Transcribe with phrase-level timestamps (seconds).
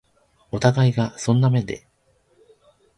[0.49, 1.85] お互いがそんな目で